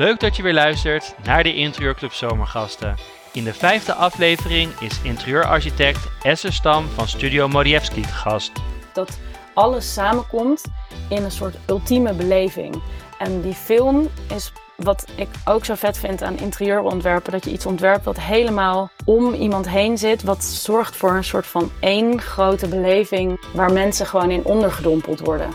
[0.00, 2.96] Leuk dat je weer luistert naar de Interieurclub Zomergasten.
[3.32, 8.52] In de vijfde aflevering is interieurarchitect Esther Stam van Studio Modievski te gast.
[8.92, 9.18] Dat
[9.54, 10.64] alles samenkomt
[11.08, 12.82] in een soort ultieme beleving.
[13.18, 17.66] En die film is wat ik ook zo vet vind aan interieurontwerpen, dat je iets
[17.66, 22.68] ontwerpt wat helemaal om iemand heen zit, wat zorgt voor een soort van één grote
[22.68, 25.50] beleving waar mensen gewoon in ondergedompeld worden.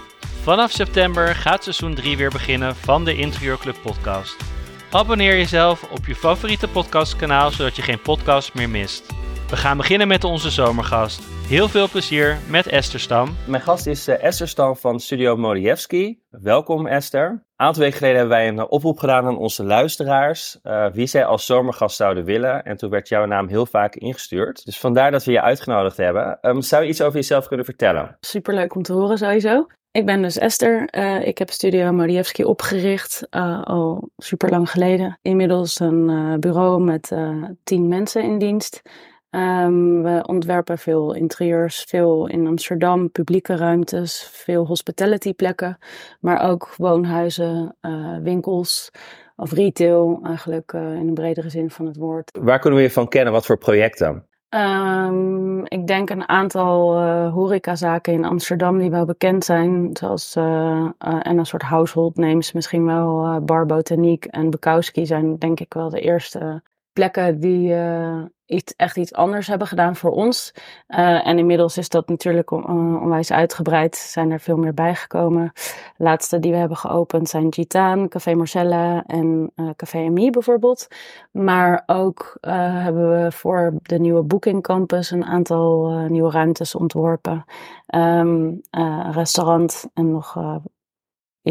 [0.46, 4.38] Vanaf september gaat seizoen 3 weer beginnen van de Interieurclub podcast.
[4.91, 9.13] Abonneer jezelf op je favoriete podcastkanaal zodat je geen podcast meer mist.
[9.50, 11.23] We gaan beginnen met onze zomergast.
[11.48, 13.36] Heel veel plezier met Esther Stam.
[13.48, 16.20] Mijn gast is uh, Esther Stam van Studio Modievski.
[16.30, 17.30] Welkom Esther.
[17.30, 20.59] Een aantal weken geleden hebben wij een uh, oproep gedaan aan onze luisteraars.
[20.64, 22.64] Uh, wie zij als zomergast zouden willen.
[22.64, 24.66] En toen werd jouw naam heel vaak ingestuurd.
[24.66, 26.38] Dus vandaar dat we je uitgenodigd hebben.
[26.41, 28.17] Um, zou je iets over jezelf kunnen vertellen?
[28.20, 29.67] Superleuk om te horen sowieso.
[29.95, 30.88] Ik ben dus Esther.
[30.98, 35.19] Uh, ik heb Studio Modievski opgericht uh, al super lang geleden.
[35.22, 37.11] Inmiddels een uh, bureau met
[37.64, 38.81] tien mensen in dienst.
[39.30, 45.78] Um, we ontwerpen veel interieurs, veel in Amsterdam, publieke ruimtes, veel hospitality plekken,
[46.19, 47.75] maar ook woonhuizen,
[48.23, 48.91] winkels
[49.36, 52.38] of retail, eigenlijk in een bredere zin van het woord.
[52.41, 53.34] Waar kunnen we je van kennen?
[53.34, 54.28] Wat voor projecten?
[54.56, 59.89] Um, ik denk een aantal uh, horecazaken in Amsterdam die wel bekend zijn.
[59.94, 65.38] Zoals, uh, uh, en een soort household names, misschien wel Bar Botaniek en Bukowski zijn
[65.38, 66.62] denk ik wel de eerste
[66.95, 67.75] plekken die
[68.45, 70.53] iets, echt iets anders hebben gedaan voor ons.
[70.88, 73.95] Uh, en inmiddels is dat natuurlijk on, onwijs uitgebreid.
[73.95, 75.51] Zijn er veel meer bijgekomen.
[75.97, 80.88] De laatste die we hebben geopend zijn Gitaan, Café Marcella en Café Ami bijvoorbeeld.
[81.31, 87.45] Maar ook hebben we voor de nieuwe Booking Campus een aantal nieuwe ruimtes ontworpen.
[87.95, 88.61] Um,
[89.11, 90.38] restaurant en nog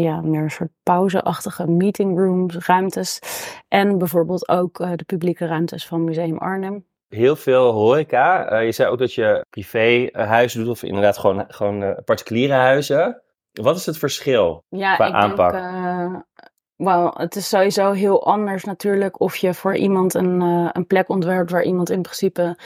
[0.03, 3.19] ja, meer een soort pauzeachtige meeting rooms, ruimtes.
[3.67, 6.85] En bijvoorbeeld ook uh, de publieke ruimtes van Museum Arnhem.
[7.07, 8.51] Heel veel horeca.
[8.51, 13.21] Uh, je zei ook dat je privéhuizen doet of inderdaad gewoon, gewoon uh, particuliere huizen.
[13.51, 15.51] Wat is het verschil ja, qua ik aanpak?
[15.51, 16.23] Denk,
[16.75, 20.41] Wel, het is sowieso heel anders natuurlijk of je voor iemand een,
[20.71, 22.57] een plek ontwerpt waar iemand in principe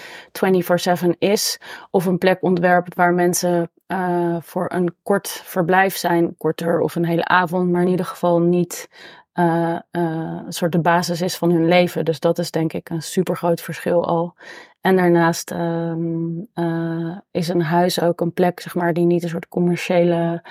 [1.04, 1.60] 24/7 is.
[1.92, 7.06] Of een plek ontwerpt waar mensen uh, voor een kort verblijf zijn, korter of een
[7.06, 8.90] hele avond, maar in ieder geval niet
[9.34, 12.06] uh, een soort de basis is van hun leven.
[12.06, 14.36] Dus dat is denk ik een super groot verschil al.
[14.82, 19.30] En daarnaast um, uh, is een huis ook een plek, zeg maar, die niet een
[19.30, 20.44] soort commerciële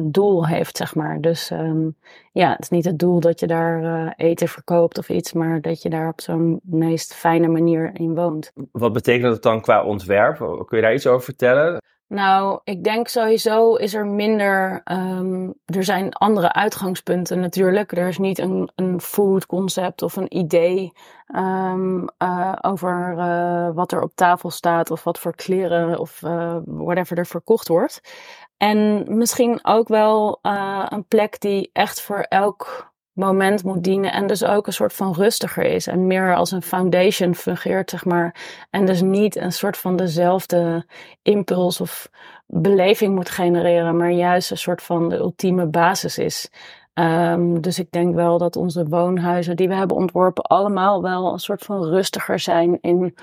[0.00, 1.20] doel heeft, zeg maar.
[1.20, 1.96] Dus um,
[2.32, 5.82] ja, het is niet het doel dat je daar eten verkoopt of iets, maar dat
[5.82, 8.52] je daar op zo'n meest fijne manier in woont.
[8.72, 10.36] Wat betekent dat dan qua ontwerp?
[10.66, 11.82] Kun je daar iets over vertellen?
[12.08, 14.82] Nou, ik denk sowieso is er minder.
[14.84, 17.92] Um, er zijn andere uitgangspunten natuurlijk.
[17.92, 20.92] Er is niet een, een food concept of een idee
[21.34, 26.56] um, uh, over uh, wat er op tafel staat of wat voor kleren of uh,
[26.64, 28.00] whatever er verkocht wordt.
[28.56, 30.38] En misschien ook wel
[30.88, 32.87] een plek die echt voor elk
[33.18, 36.62] moment moet dienen en dus ook een soort van rustiger is en meer als een
[36.62, 38.34] foundation fungeert, zeg maar.
[38.70, 40.86] En dus niet een soort van dezelfde
[41.22, 42.08] impuls of
[42.46, 46.50] beleving moet genereren, maar juist een soort van de ultieme basis is.
[46.94, 51.38] Um, dus ik denk wel dat onze woonhuizen die we hebben ontworpen allemaal wel een
[51.38, 53.14] soort van rustiger zijn in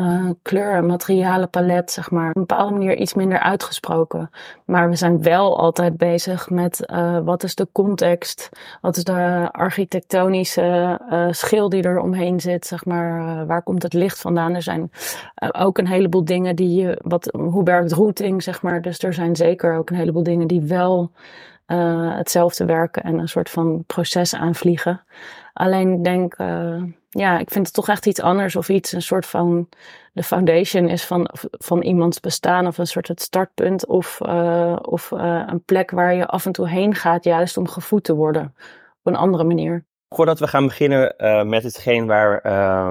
[0.00, 2.28] uh, kleur en materialenpalet, zeg maar.
[2.28, 4.30] Op een bepaalde manier iets minder uitgesproken.
[4.64, 8.48] Maar we zijn wel altijd bezig met uh, wat is de context,
[8.80, 13.46] wat is de architectonische uh, schil die er omheen zit, zeg maar.
[13.46, 14.54] waar komt het licht vandaan?
[14.54, 14.90] Er zijn
[15.52, 18.82] ook een heleboel dingen die je, wat, hoe werkt routing, zeg maar.
[18.82, 21.10] Dus er zijn zeker ook een heleboel dingen die wel
[22.16, 25.02] hetzelfde werken en een soort van proces aanvliegen.
[25.52, 26.36] Alleen denk,
[27.16, 29.68] ja, ik vind het toch echt iets anders of iets, een soort van
[30.12, 35.10] de foundation is van, van iemands bestaan of een soort het startpunt of, uh, of
[35.10, 38.54] een plek waar je af en toe heen gaat juist om gevoed te worden
[38.98, 39.84] op een andere manier.
[40.08, 42.40] Voordat we gaan beginnen uh, met hetgeen waar,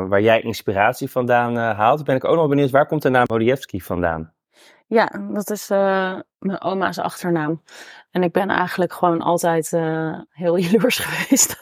[0.07, 3.81] waar jij inspiratie vandaan haalt, ben ik ook nog benieuwd, waar komt de naam Modievski
[3.81, 4.33] vandaan?
[4.87, 5.67] Ja, dat is
[6.39, 7.61] mijn oma's achternaam.
[8.13, 11.59] En ik ben eigenlijk gewoon altijd uh, heel jaloers geweest.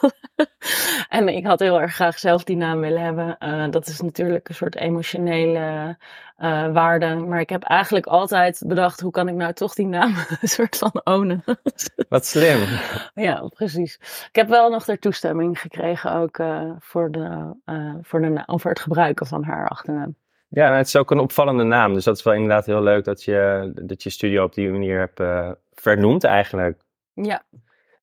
[1.08, 3.36] en ik had heel erg graag zelf die naam willen hebben.
[3.40, 5.96] Uh, dat is natuurlijk een soort emotionele
[6.38, 7.14] uh, waarde.
[7.14, 10.76] Maar ik heb eigenlijk altijd bedacht, hoe kan ik nou toch die naam een soort
[10.76, 11.44] van ownen.
[12.08, 12.60] Wat slim.
[13.14, 13.98] ja, precies.
[14.28, 16.36] Ik heb wel nog de toestemming gekregen ook
[16.78, 17.54] voor, de,
[18.02, 20.16] voor, de, voor het gebruiken van haar achternaam.
[20.48, 21.94] Ja, het is ook een opvallende naam.
[21.94, 24.98] Dus dat is wel inderdaad heel leuk dat je, dat je studio op die manier
[24.98, 26.80] hebt uh, vernoemd eigenlijk.
[27.14, 27.42] Ja.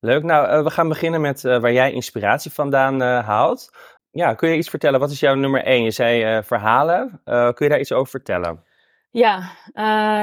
[0.00, 0.22] Leuk.
[0.22, 3.70] Nou, we gaan beginnen met waar jij inspiratie vandaan haalt.
[4.10, 5.00] Ja, kun je iets vertellen?
[5.00, 5.82] Wat is jouw nummer één?
[5.84, 7.20] Je zei verhalen.
[7.24, 8.64] kun je daar iets over vertellen?
[9.10, 9.42] Ja,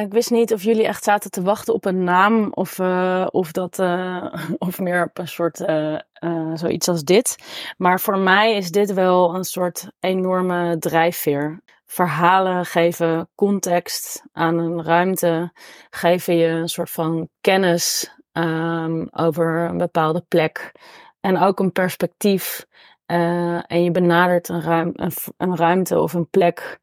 [0.01, 2.79] ik wist niet of jullie echt zaten te wachten op een naam of,
[3.31, 3.79] of, dat,
[4.67, 5.57] of meer op een soort
[6.53, 7.35] zoiets als dit.
[7.77, 11.61] Maar voor mij is dit wel een soort enorme drijfveer.
[11.87, 15.51] Verhalen geven context aan een ruimte,
[15.89, 20.71] geven je een soort van kennis um, over een bepaalde plek
[21.19, 22.65] en ook een perspectief.
[23.05, 24.91] en je benadert een, ruim,
[25.37, 26.79] een, ruimte of een plek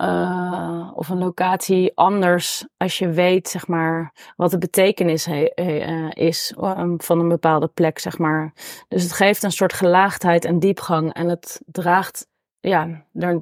[0.00, 6.54] uh, of een locatie anders als je weet, zeg maar, wat de betekenis uh, is
[6.62, 8.52] um, van een bepaalde plek, zeg maar.
[8.88, 12.26] Dus het geeft een soort gelaagdheid en diepgang en het draagt,
[12.60, 13.40] ja, er,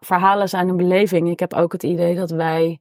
[0.00, 1.30] verhalen zijn een beleving.
[1.30, 2.80] Ik heb ook het idee dat wij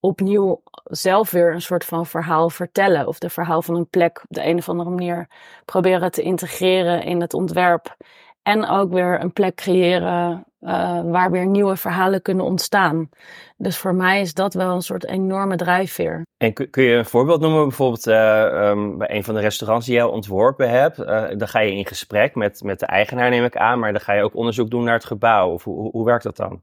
[0.00, 3.06] opnieuw zelf weer een soort van verhaal vertellen.
[3.06, 5.28] Of de verhaal van een plek op de een of andere manier
[5.64, 7.96] proberen te integreren in het ontwerp.
[8.42, 13.08] En ook weer een plek creëren uh, waar weer nieuwe verhalen kunnen ontstaan.
[13.56, 16.22] Dus voor mij is dat wel een soort enorme drijfveer.
[16.36, 19.86] En kun, kun je een voorbeeld noemen, bijvoorbeeld uh, um, bij een van de restaurants
[19.86, 20.98] die jij ontworpen hebt?
[20.98, 24.00] Uh, dan ga je in gesprek met, met de eigenaar, neem ik aan, maar dan
[24.00, 25.52] ga je ook onderzoek doen naar het gebouw.
[25.52, 26.62] Of hoe, hoe werkt dat dan?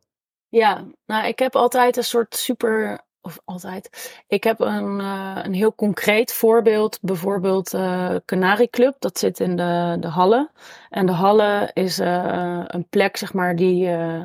[0.49, 4.13] Ja, nou, ik heb altijd een soort super of altijd.
[4.27, 6.99] Ik heb een, uh, een heel concreet voorbeeld.
[7.01, 8.95] Bijvoorbeeld uh, Canary Club.
[8.99, 10.49] Dat zit in de, de Halle.
[10.89, 13.83] En de Halle is uh, een plek, zeg maar, die...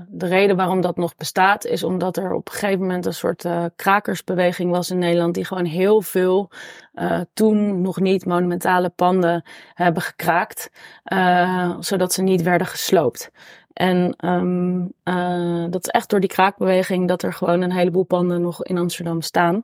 [0.09, 1.65] de reden waarom dat nog bestaat...
[1.65, 3.45] is omdat er op een gegeven moment een soort
[3.77, 5.35] krakersbeweging was in Nederland...
[5.35, 6.51] die gewoon heel veel
[7.33, 9.45] toen nog niet monumentale panden
[9.75, 10.71] hebben gekraakt.
[11.81, 13.31] zodat ze niet werden gesloopt.
[13.81, 18.41] En um, uh, dat is echt door die kraakbeweging dat er gewoon een heleboel panden
[18.41, 19.63] nog in Amsterdam staan.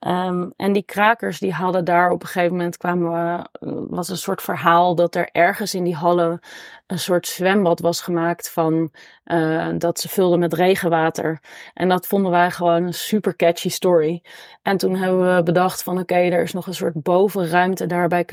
[0.00, 3.46] Um, en die krakers die hadden daar op een gegeven moment kwamen we,
[3.88, 6.40] was een soort verhaal dat er ergens in die hallen
[6.86, 8.90] een soort zwembad was gemaakt van
[9.24, 11.40] uh, dat ze vulden met regenwater.
[11.74, 14.22] En dat vonden wij gewoon een super catchy story.
[14.62, 18.24] En toen hebben we bedacht van oké, er is nog een soort bovenruimte daar bij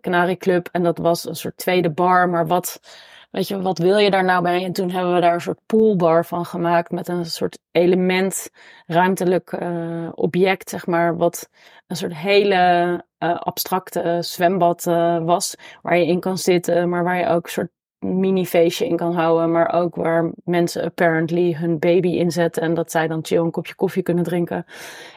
[0.00, 0.68] Canary Club.
[0.72, 2.80] En dat was een soort tweede bar, maar wat
[3.30, 4.64] weet je, wat wil je daar nou bij?
[4.64, 8.50] En toen hebben we daar een soort poolbar van gemaakt met een soort element,
[8.86, 11.48] ruimtelijk uh, object, zeg maar, wat
[11.86, 12.54] een soort hele
[13.18, 17.50] uh, abstracte zwembad uh, was, waar je in kan zitten, maar waar je ook een
[17.50, 22.74] soort mini feestje in kan houden, maar ook waar mensen apparently hun baby inzetten en
[22.74, 24.66] dat zij dan chill een kopje koffie kunnen drinken.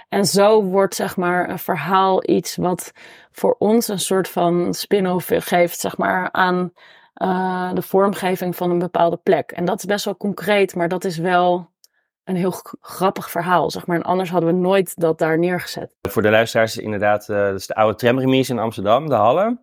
[0.09, 2.91] En zo wordt zeg maar een verhaal iets wat
[3.31, 6.73] voor ons een soort van spin-off geeft, zeg maar, aan
[7.19, 9.51] uh, de vormgeving van een bepaalde plek.
[9.51, 11.69] En dat is best wel concreet, maar dat is wel
[12.24, 13.98] een heel grappig verhaal, zeg maar.
[13.98, 15.95] En anders hadden we nooit dat daar neergezet.
[16.01, 19.60] Voor de luisteraars is inderdaad, uh, dat is de oude tramremise in Amsterdam, de Halle.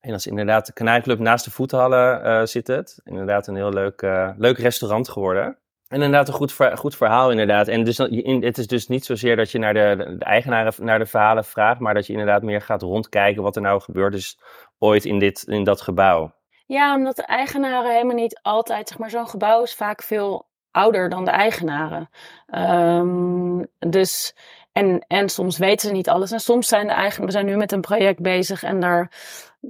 [0.00, 3.00] En dat is inderdaad de Kanaaiclub naast de voethallen uh, zit het.
[3.04, 4.02] Inderdaad een heel leuk,
[4.36, 5.58] leuk restaurant geworden.
[5.88, 7.68] En inderdaad een goed, goed verhaal inderdaad.
[7.68, 11.06] En dus, het is dus niet zozeer dat je naar de, de eigenaren, naar de
[11.06, 14.38] verhalen vraagt, maar dat je inderdaad meer gaat rondkijken wat er nou gebeurd is
[14.78, 16.32] ooit in, dit, in dat gebouw.
[16.68, 21.08] Ja, omdat de eigenaren helemaal niet altijd, zeg maar, zo'n gebouw is vaak veel ouder
[21.08, 22.08] dan de eigenaren.
[22.50, 24.34] Um, dus,
[24.72, 26.30] en, en soms weten ze niet alles.
[26.30, 29.12] En soms zijn de eigenaren, we zijn nu met een project bezig en daar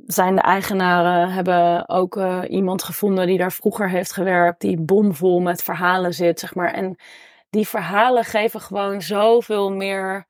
[0.06, 5.40] zijn de eigenaren, hebben ook uh, iemand gevonden die daar vroeger heeft gewerkt, die bomvol
[5.40, 6.73] met verhalen zit, zeg maar.
[6.73, 6.96] En
[7.50, 10.26] die verhalen geven gewoon zoveel meer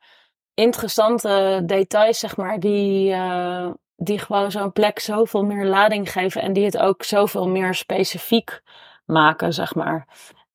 [0.55, 6.53] interessante details, zeg maar, die, uh, die gewoon zo'n plek zoveel meer lading geven en
[6.53, 8.63] die het ook zoveel meer specifiek
[9.05, 10.07] maken, zeg maar.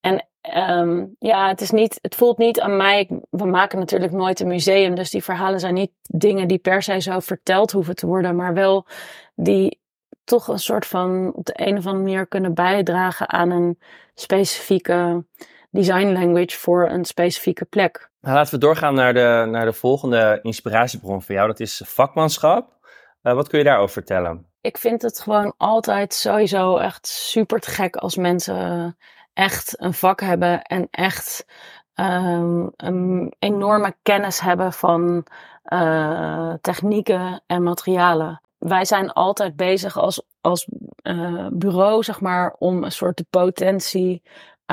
[0.02, 0.26] En
[0.70, 3.10] um, ja, het, is niet, het voelt niet aan mij.
[3.30, 7.02] We maken natuurlijk nooit een museum, dus die verhalen zijn niet dingen die per se
[7.02, 8.86] zo verteld hoeven te worden, maar wel
[9.36, 9.82] die
[10.24, 13.80] toch een soort van op de een of andere manier kunnen bijdragen aan een
[14.14, 15.26] specifieke
[15.70, 18.10] design language voor een specifieke plek.
[18.22, 21.48] Nou, laten we doorgaan naar de, naar de volgende inspiratiebron voor jou.
[21.48, 22.82] Dat is vakmanschap.
[23.24, 24.46] Uh, wat kun je daarover vertellen?
[24.62, 28.98] Ik vind het gewoon altijd sowieso echt super te gek als mensen
[29.34, 31.46] echt een vak hebben en echt
[31.96, 35.26] um, een enorme kennis hebben van
[35.66, 38.42] uh, technieken en materialen.
[38.58, 40.68] Wij zijn altijd bezig als, als
[41.04, 44.22] uh, bureau, zeg maar, om een soort de potentie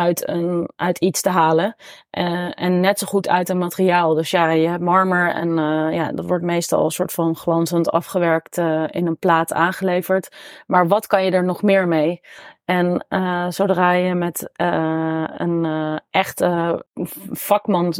[0.00, 1.76] uit, een, uit iets te halen.
[2.18, 4.14] Uh, en net zo goed uit een materiaal.
[4.14, 7.90] Dus ja, je hebt marmer en uh, ja, dat wordt meestal een soort van glanzend
[7.90, 10.36] afgewerkt uh, in een plaat aangeleverd.
[10.66, 12.20] Maar wat kan je er nog meer mee?
[12.70, 16.84] En uh, zodra je met uh, een uh, echte
[17.30, 17.92] vakman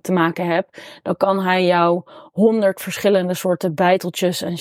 [0.00, 2.02] te maken hebt, dan kan hij jou
[2.32, 4.56] honderd verschillende soorten bijteltjes en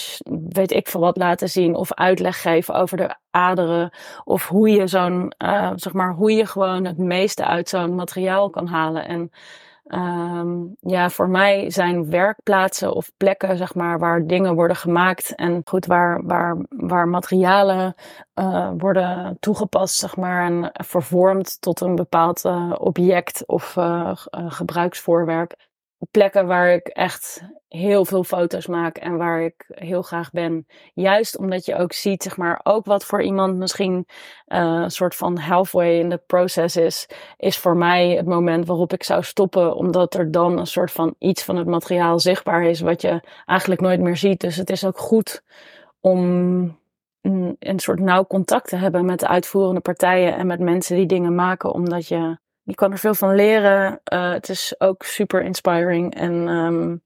[0.50, 1.76] weet ik veel wat laten zien.
[1.76, 3.94] Of uitleg geven over de aderen.
[4.24, 5.34] Of hoe je zo'n,
[5.76, 9.08] zeg maar, hoe je gewoon het meeste uit zo'n materiaal kan halen.
[9.08, 9.32] En
[9.96, 15.62] Um, ja, voor mij zijn werkplaatsen of plekken, zeg maar, waar dingen worden gemaakt en
[15.66, 17.96] goed, waar, waar, waar materialen
[18.36, 25.54] uh, worden toegepast, zeg maar, en vervormd tot een bepaald uh, object of uh, gebruiksvoorwerp
[26.12, 30.68] plekken waar ik echt heel veel foto's maak en waar ik heel graag ben.
[30.94, 34.08] Juist omdat je ook ziet, zeg maar, ook wat voor iemand misschien
[34.48, 38.94] uh, een soort van halfway in de process is, is voor mij het moment waarop
[38.94, 42.80] ik zou stoppen, omdat er dan een soort van iets van het materiaal zichtbaar is
[42.80, 44.42] wat je eigenlijk nooit meer ziet.
[44.42, 45.44] Dus het is ook goed
[46.00, 46.18] om
[47.60, 51.36] een soort nauw contact te hebben met de uitvoerende partijen en met mensen die dingen
[51.36, 52.38] maken, omdat je
[52.70, 54.00] je kan er veel van leren.
[54.14, 56.16] Uh, het is ook super inspiring.
[56.16, 57.04] En, um,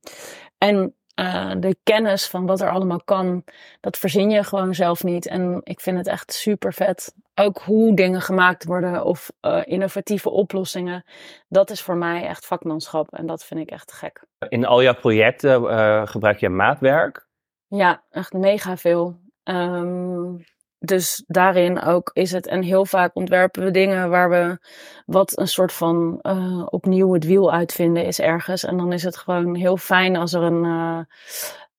[0.57, 3.43] en uh, de kennis van wat er allemaal kan,
[3.81, 5.27] dat verzin je gewoon zelf niet.
[5.27, 7.13] En ik vind het echt super vet.
[7.35, 11.03] Ook hoe dingen gemaakt worden of uh, innovatieve oplossingen.
[11.47, 13.13] Dat is voor mij echt vakmanschap.
[13.13, 14.25] En dat vind ik echt gek.
[14.49, 17.27] In al jouw projecten gebruik je maatwerk?
[17.67, 19.19] Ja, echt mega veel.
[19.43, 20.43] Um,
[20.85, 24.57] dus daarin ook is het, en heel vaak ontwerpen we dingen waar we
[25.05, 28.63] wat een soort van uh, opnieuw het wiel uitvinden is ergens.
[28.63, 30.99] En dan is het gewoon heel fijn als er een, uh,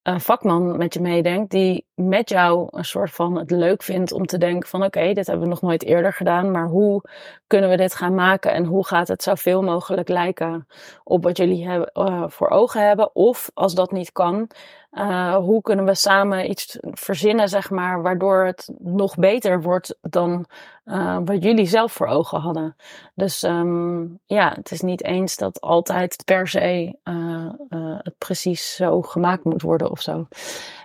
[0.03, 4.27] een vakman met je meedenkt, die met jou een soort van het leuk vindt om
[4.27, 7.03] te denken van oké, dit hebben we nog nooit eerder gedaan, maar hoe
[7.47, 10.67] kunnen we dit gaan maken en hoe gaat het zoveel mogelijk lijken
[11.05, 13.15] op wat jullie hebben, uh, voor ogen hebben?
[13.15, 14.51] Of als dat niet kan,
[14.95, 20.47] uh, hoe kunnen we samen iets verzinnen, zeg maar, waardoor het nog beter wordt dan
[20.85, 22.77] uh, wat jullie zelf voor ogen hadden.
[23.15, 27.51] Dus um, ja, het is niet eens dat altijd per se uh,
[27.99, 30.27] het precies zo gemaakt moet worden of zo.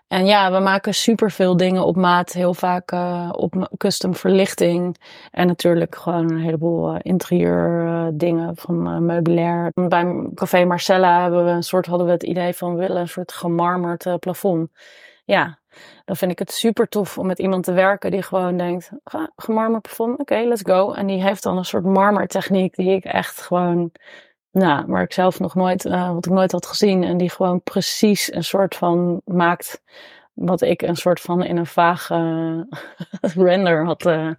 [0.10, 2.34] En ja, we maken superveel dingen op maat.
[2.34, 4.98] Heel vaak uh, op custom verlichting.
[5.32, 9.72] En natuurlijk gewoon een heleboel uh, interieur uh, dingen van meubilair.
[9.74, 13.08] Bij Café Marcella hebben we een soort, hadden we het idee van we willen een
[13.08, 14.70] soort gemarmerd plafond.
[15.26, 15.58] Ja,
[16.06, 18.92] dan vind ik het super tof om met iemand te werken die gewoon denkt,
[19.36, 20.92] gemarmerd plafond, oké, let's go.
[20.92, 23.92] En die heeft dan een soort marmertechniek die ik echt gewoon
[24.52, 27.04] nou, waar ik zelf nog nooit, uh, wat ik nooit had gezien.
[27.04, 29.82] En die gewoon precies een soort van maakt
[30.34, 32.68] wat ik een soort van in een vage
[33.36, 34.32] render had uh,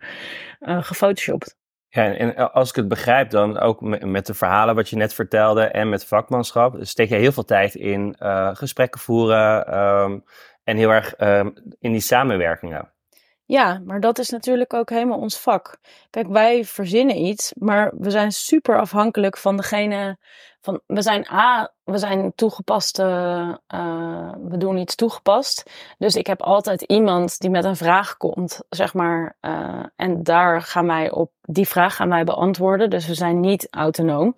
[0.58, 1.58] gefotoshopt.
[1.88, 5.62] Ja, en als ik het begrijp, dan ook met de verhalen wat je net vertelde
[5.64, 8.16] en met vakmanschap, steek je heel veel tijd in
[8.52, 10.24] gesprekken voeren um,
[10.64, 12.92] en heel erg um, in die samenwerkingen.
[13.50, 15.78] Ja, maar dat is natuurlijk ook helemaal ons vak.
[16.10, 20.18] Kijk, wij verzinnen iets, maar we zijn super afhankelijk van degene.
[20.60, 23.02] Van, we zijn A, we zijn toegepaste,
[23.74, 25.70] uh, we doen iets toegepast.
[25.98, 29.36] Dus ik heb altijd iemand die met een vraag komt, zeg maar.
[29.40, 32.90] Uh, en daar gaan wij op, die vraag gaan wij beantwoorden.
[32.90, 34.36] Dus we zijn niet autonoom.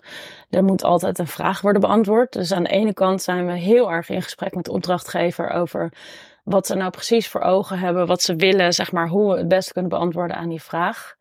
[0.50, 2.32] Er moet altijd een vraag worden beantwoord.
[2.32, 5.92] Dus aan de ene kant zijn we heel erg in gesprek met de opdrachtgever over
[6.42, 9.48] wat ze nou precies voor ogen hebben, wat ze willen, zeg maar, hoe we het
[9.48, 11.14] beste kunnen beantwoorden aan die vraag.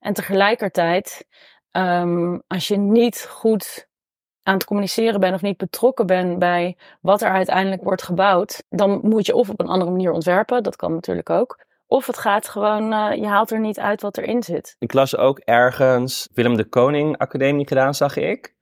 [0.00, 1.26] En tegelijkertijd,
[1.72, 3.86] um, als je niet goed
[4.42, 9.00] aan het communiceren bent of niet betrokken bent bij wat er uiteindelijk wordt gebouwd, dan
[9.02, 11.64] moet je of op een andere manier ontwerpen, dat kan natuurlijk ook.
[11.86, 14.76] Of het gaat gewoon, uh, je haalt er niet uit wat erin zit.
[14.78, 18.53] Ik las ook ergens Willem de Koning Academie gedaan, zag ik.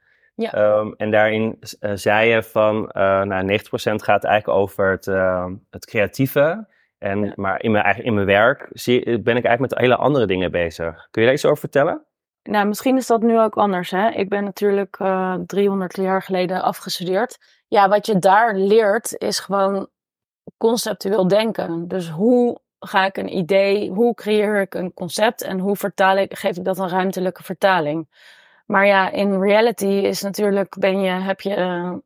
[0.42, 0.78] Ja.
[0.78, 3.62] Um, en daarin uh, zei je van, uh, nou, 90%
[3.94, 6.66] gaat eigenlijk over het, uh, het creatieve.
[6.98, 7.32] En, ja.
[7.36, 11.08] Maar in mijn, in mijn werk zie, ben ik eigenlijk met hele andere dingen bezig.
[11.10, 12.04] Kun je daar iets over vertellen?
[12.42, 13.90] Nou, misschien is dat nu ook anders.
[13.90, 14.10] Hè?
[14.10, 14.96] Ik ben natuurlijk
[15.46, 17.38] 300 jaar geleden afgestudeerd.
[17.68, 19.88] Ja, wat je daar leert is gewoon
[20.58, 21.88] conceptueel denken.
[21.88, 26.38] Dus hoe ga ik een idee, hoe creëer ik een concept en hoe vertaal ik,
[26.38, 28.08] geef ik dat een ruimtelijke vertaling?
[28.66, 31.56] Maar ja, in reality is natuurlijk, ben je, heb je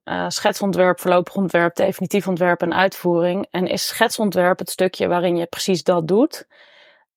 [0.04, 3.46] uh, schetsontwerp, voorlopig ontwerp, definitief ontwerp en uitvoering.
[3.50, 6.46] En is schetsontwerp het stukje waarin je precies dat doet.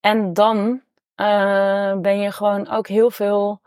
[0.00, 0.80] En dan
[1.16, 3.60] uh, ben je gewoon ook heel veel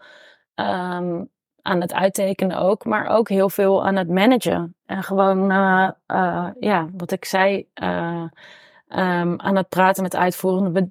[0.56, 1.30] um,
[1.62, 4.76] aan het uittekenen ook, maar ook heel veel aan het managen.
[4.86, 5.90] En gewoon, uh,
[6.60, 10.90] ja, wat ik zei, um, aan het praten met uitvoerende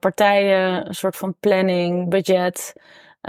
[0.00, 2.74] partijen, een soort van planning, budget.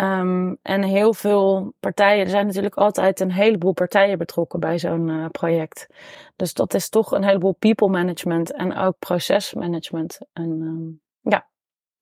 [0.01, 5.07] Um, en heel veel partijen, er zijn natuurlijk altijd een heleboel partijen betrokken bij zo'n
[5.07, 5.87] uh, project.
[6.35, 10.19] Dus dat is toch een heleboel people management en ook procesmanagement.
[10.33, 11.04] En ja.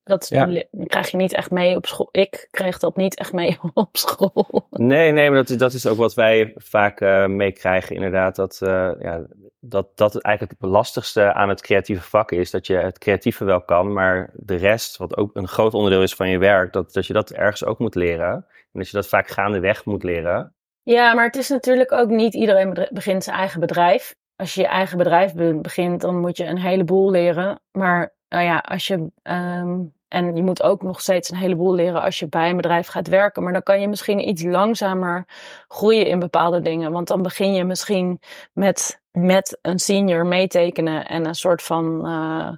[0.03, 0.63] Dat Ja.
[0.85, 2.09] krijg je niet echt mee op school.
[2.11, 4.67] Ik kreeg dat niet echt mee op school.
[4.69, 8.35] Nee, nee, maar dat, is- dat is ook wat wij vaak eh, meekrijgen, inderdaad.
[8.35, 9.21] Dat, eh, ja,
[9.59, 12.51] dat dat eigenlijk het lastigste aan het creatieve vak is.
[12.51, 16.15] Dat je het creatieve wel kan, maar de rest, wat ook een groot onderdeel is
[16.15, 18.33] van je werk, dat, dat je dat ergens ook moet leren.
[18.33, 20.53] En dat je dat vaak gaandeweg moet leren.
[20.83, 24.15] Ja, maar het is natuurlijk ook niet iedereen begint zijn eigen bedrijf.
[24.35, 27.59] Als je je eigen bedrijf be- begint, dan moet je een heleboel leren.
[27.71, 29.11] Maar nou ja, als je.
[29.23, 32.87] ehm, en je moet ook nog steeds een heleboel leren als je bij een bedrijf
[32.87, 33.43] gaat werken.
[33.43, 35.25] Maar dan kan je misschien iets langzamer
[35.67, 36.91] groeien in bepaalde dingen.
[36.91, 38.19] Want dan begin je misschien
[38.53, 42.05] met, met een senior meetekenen en een soort van.
[42.07, 42.49] eh,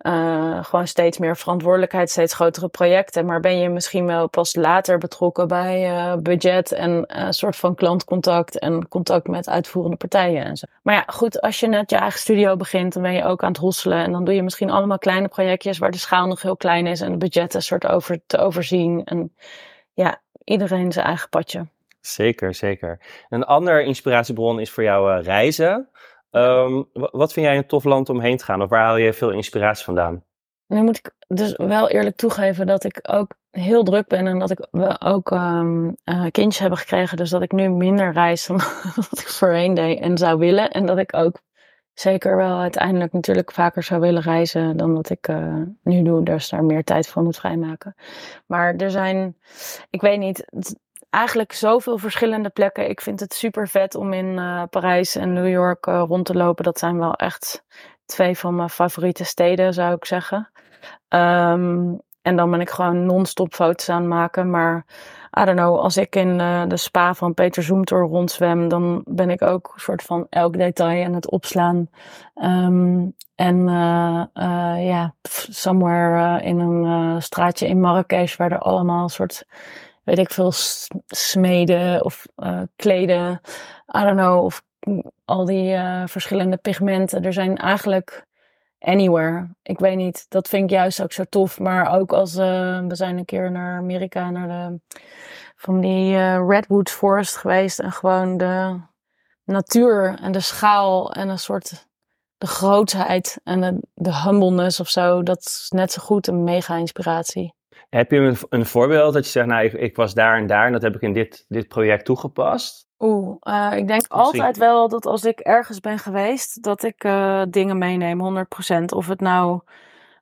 [0.00, 3.26] eh, gewoon steeds meer verantwoordelijkheid, steeds grotere projecten.
[3.26, 7.56] Maar ben je misschien wel pas later betrokken bij eh, budget en eh, een soort
[7.56, 10.66] van klantcontact en contact met uitvoerende partijen en zo.
[10.82, 13.52] Maar ja, goed, als je net je eigen studio begint, dan ben je ook aan
[13.52, 13.98] het hosselen.
[13.98, 17.00] En dan doe je misschien allemaal kleine projectjes waar de schaal nog heel klein is
[17.00, 19.04] en de budgetten soort over te overzien.
[19.04, 19.34] En
[19.94, 21.66] ja, iedereen zijn eigen padje.
[22.00, 23.00] Zeker, zeker.
[23.28, 25.88] Een ander inspiratiebron is voor jou eh, reizen.
[26.30, 28.62] Ehm, wa- wat vind jij een tof land om heen te gaan?
[28.62, 30.24] Of waar haal je veel inspiratie vandaan?
[30.66, 34.50] Nu moet ik dus wel eerlijk toegeven dat ik ook heel druk ben en dat
[34.50, 34.66] ik
[34.98, 37.16] ook ehm, eh, kindjes hebben gekregen.
[37.16, 38.56] Dus dat ik nu minder reis dan
[39.10, 40.70] wat ik voorheen deed en zou willen.
[40.70, 41.40] En dat ik ook
[41.92, 46.24] zeker wel uiteindelijk natuurlijk vaker zou willen reizen dan wat ik eh, nu doe.
[46.24, 47.94] Dus daar meer tijd voor moet vrijmaken.
[48.46, 49.36] Maar er zijn,
[49.90, 50.44] ik weet niet,
[51.10, 52.88] eigenlijk zoveel verschillende plekken.
[52.88, 56.34] Ik vind het super vet om in eh, Parijs en New York eh, rond te
[56.34, 56.64] lopen.
[56.64, 57.64] Dat zijn wel echt
[58.06, 60.50] twee van mijn favoriete steden, zou ik zeggen.
[61.08, 64.50] Ehm, en dan ben ik gewoon non-stop foto's aan het maken.
[64.50, 64.84] Maar
[65.40, 69.30] I don't know, als ik in eh, de spa van Peter Zoemtor rondzwem, dan ben
[69.30, 71.88] ik ook een soort van elk detail aan het opslaan.
[72.34, 73.68] Ehm, en
[74.78, 75.14] ja,
[75.50, 79.44] somewhere in een straatje in Marrakesh waar er allemaal soort,
[80.10, 80.52] weet ik veel,
[81.06, 83.40] smeden of eh, kleden,
[83.96, 84.62] I don't know, of
[85.24, 87.24] al die eh, verschillende pigmenten.
[87.24, 88.26] Er zijn eigenlijk
[88.78, 89.48] anywhere.
[89.62, 91.58] Ik weet niet, dat vind ik juist ook zo tof.
[91.58, 94.80] Maar ook als eh, we zijn een keer naar Amerika, naar de
[95.56, 98.80] van die Redwood Forest geweest en gewoon de
[99.44, 101.88] natuur en de schaal en een soort
[102.38, 105.22] de grootheid en de, de humbleness of zo.
[105.22, 107.54] Dat is net zo goed een mega inspiratie.
[107.90, 110.66] Heb je een, een voorbeeld dat je zegt, nou, ik, ik was daar en daar
[110.66, 112.88] en dat heb ik in dit, dit project toegepast?
[112.98, 117.42] Oeh, eh, ik denk altijd wel dat als ik ergens ben geweest, dat ik eh,
[117.48, 118.84] dingen meeneem, 100%.
[118.84, 119.60] Of het nou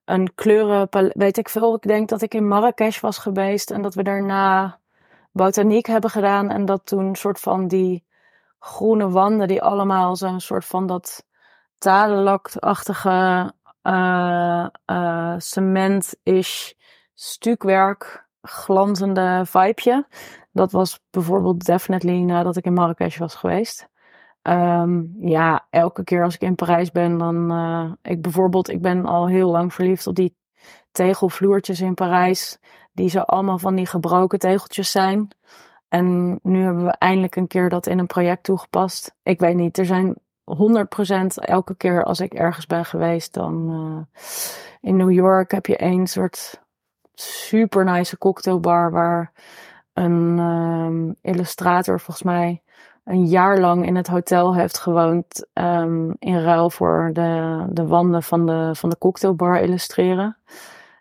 [0.04, 1.74] een kleuren, weet ik veel.
[1.74, 4.78] Ik denk dat ik in Marrakesh was geweest en dat we daarna
[5.33, 6.50] botaniek hebben gedaan.
[6.50, 8.04] En dat toen een soort van die
[8.59, 11.26] groene wanden, die allemaal zo'n soort van dat
[11.78, 13.52] tadelakachtige
[13.83, 16.72] eh eh cement-ish
[17.20, 20.07] stukwerk, glanzende vibeje.
[20.52, 23.88] Dat was bijvoorbeeld definitely nadat ik in Marrakesh was geweest.
[24.42, 29.07] Ehm, ja, elke keer als ik in Parijs ben, dan eh, ik bijvoorbeeld, ik ben
[29.07, 30.37] al heel lang verliefd op die
[30.92, 32.59] tegelvloertjes in Parijs,
[32.92, 35.28] die zo allemaal van die gebroken tegeltjes zijn.
[35.88, 39.14] En nu hebben we eindelijk een keer dat in een project toegepast.
[39.22, 44.20] Ik weet niet, er zijn 100% elke keer als ik ergens ben geweest, dan eh,
[44.81, 46.66] in New York heb je één soort
[47.20, 49.33] super nice cocktailbar waar
[49.92, 52.62] een ehm, illustrator volgens mij
[53.04, 58.22] een jaar lang in het hotel heeft gewoond ehm, in ruil voor de, de wanden
[58.22, 60.37] van de, van de cocktailbar illustreren.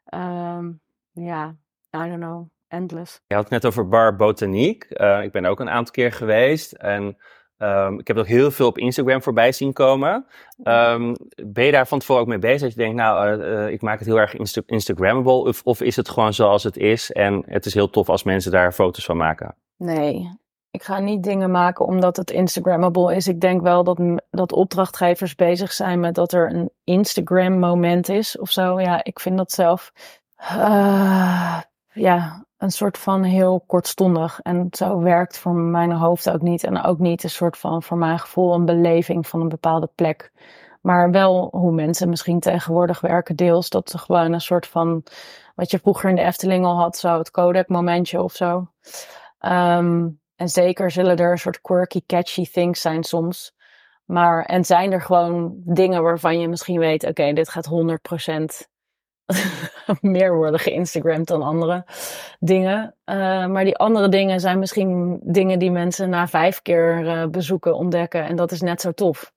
[0.06, 0.72] Ehm,
[1.12, 1.56] ja,
[1.96, 3.22] I don't know, endless.
[3.28, 4.84] Je had het net over Bar Botaniek.
[4.84, 7.18] Eh, ik ben ook een aantal keer geweest en
[7.58, 10.26] ehm, ik heb ook heel veel op Instagram voorbij zien komen.
[10.64, 11.16] Ehm,
[11.46, 12.62] ben je daar van tevoren ook mee bezig?
[12.62, 15.34] Dat je denkt, nou, eh, eh, ik maak het heel erg Insta Instagrammable.
[15.34, 18.52] Of, of is het gewoon zoals het is en het is heel tof als mensen
[18.52, 19.56] daar foto's van maken?
[19.78, 20.38] Nee,
[20.72, 23.28] ik ga niet dingen maken omdat het Instagrammable is.
[23.28, 28.38] Ik denk wel dat, dat opdrachtgevers bezig zijn met dat er een Instagram moment is
[28.38, 28.80] of zo.
[28.80, 29.92] Ja, ik vind dat zelf
[30.38, 31.62] eh,
[31.94, 34.40] ja, een soort van heel kortstondig.
[34.42, 36.64] En zo werkt voor mijn hoofd ook niet.
[36.64, 40.32] En ook niet een soort van, voor mijn gevoel, een beleving van een bepaalde plek.
[40.82, 43.70] Maar wel hoe mensen misschien tegenwoordig werken, deels.
[43.70, 45.04] Dat ze gewoon een soort van,
[45.56, 48.68] wat je vroeger in de Efteling al had, zo het Kodak momentje of zo.
[49.40, 53.56] Ehm, en zeker zullen er een soort quirky, catchy things zijn soms.
[54.06, 58.68] Maar, en zijn er gewoon dingen waarvan je misschien weet, oké, dit gaat 100%
[60.02, 61.86] meer worden geïnstagramd dan andere
[62.40, 62.96] dingen.
[63.04, 67.76] Eh, maar die andere dingen zijn misschien dingen die mensen na vijf keer eh, bezoeken,
[67.76, 68.26] ontdekken.
[68.26, 69.32] En dat is net zo tof.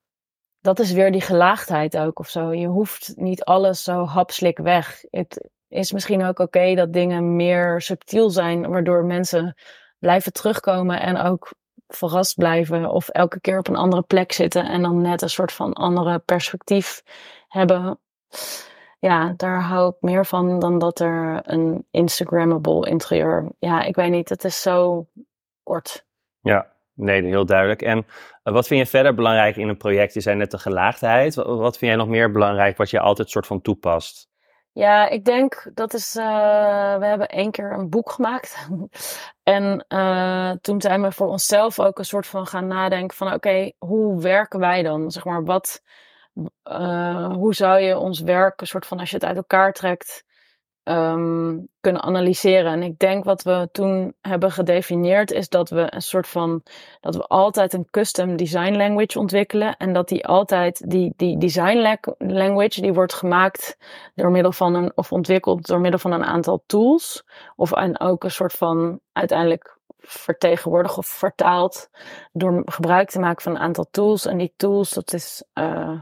[0.61, 2.53] Dat is weer die gelaagdheid ook of zo.
[2.53, 5.05] Je hoeft niet alles zo hapslik weg.
[5.11, 9.55] Het, is misschien ook oké dat dingen meer subtiel zijn, waardoor mensen
[9.99, 11.53] blijven terugkomen en ook
[11.89, 15.53] verrast blijven of elke keer op een andere plek zitten en dan net een soort
[15.53, 17.03] van andere perspectief
[17.49, 17.99] hebben.
[19.01, 23.49] Ja, daar hou ik meer van dan dat er een Instagrammable interieur.
[23.59, 25.07] Ja, ik weet niet, het is zo
[25.63, 26.07] kort.
[26.41, 27.83] Ja, nee, heel duidelijk.
[27.83, 30.15] En uh, wat vind je verder belangrijk in een project?
[30.15, 31.35] Je zei net de gelaagdheid.
[31.35, 34.29] Wat, wat vind jij nog meer belangrijk wat je altijd soort van toepast?
[34.73, 36.17] Ja, ik denk dat is.
[36.17, 38.69] Uh, we hebben één keer een boek gemaakt.
[39.43, 43.37] en uh, toen zijn we voor onszelf ook een soort van gaan nadenken: van oké,
[43.37, 45.11] okay, hoe werken wij dan?
[45.11, 45.83] Zeg maar, wat.
[46.65, 50.25] Uh, hoe zou je ons werk, een soort van als je het uit elkaar trekt,
[50.85, 52.73] um, kunnen analyseren.
[52.73, 56.63] En ik denk wat we toen hebben gedefinieerd is dat we een soort van
[57.01, 61.99] dat we altijd een custom design language ontwikkelen en dat die altijd die die design
[62.19, 63.77] language die wordt gemaakt
[64.15, 67.25] door middel van een of ontwikkeld door middel van een aantal tools
[67.57, 71.91] of en ook een soort van uiteindelijk vertegenwoordigd of vertaald
[72.33, 76.01] door gebruik te maken van een aantal tools en die tools dat is uh,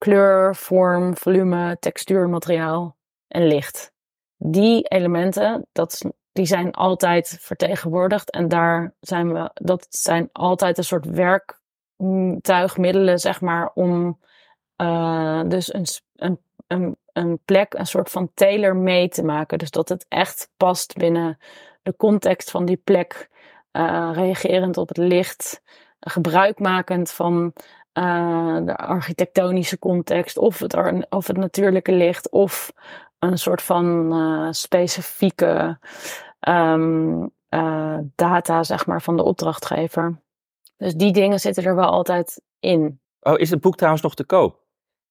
[0.00, 2.96] kleur, vorm, volume, textuur, materiaal
[3.28, 3.92] en licht
[4.42, 8.30] die elementen, dat, die zijn altijd vertegenwoordigd.
[8.30, 14.18] En daar zijn we, dat zijn altijd een soort werktuigmiddelen, zeg maar, om
[14.76, 15.86] uh, dus een,
[16.16, 19.58] een, een, een plek, een soort van tailor mee te maken.
[19.58, 21.38] Dus dat het echt past binnen
[21.82, 23.28] de context van die plek,
[23.72, 25.62] uh, reagerend op het licht,
[26.00, 27.52] gebruikmakend van
[27.98, 32.72] uh, de architectonische context, of het, of het natuurlijke licht, of
[33.18, 35.78] een soort van uh, specifieke
[36.48, 40.20] um, uh, data, zeg maar, van de opdrachtgever.
[40.76, 43.00] Dus die dingen zitten er wel altijd in.
[43.20, 44.58] Oh, is het boek trouwens nog te koop?